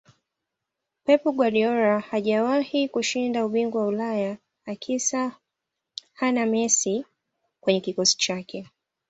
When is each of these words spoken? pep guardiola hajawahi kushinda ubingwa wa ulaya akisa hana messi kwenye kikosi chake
pep 1.05 1.21
guardiola 1.37 1.99
hajawahi 1.99 2.89
kushinda 2.89 3.45
ubingwa 3.45 3.81
wa 3.81 3.87
ulaya 3.87 4.37
akisa 4.65 5.31
hana 6.13 6.45
messi 6.45 7.05
kwenye 7.61 7.79
kikosi 7.81 8.17
chake 8.17 8.65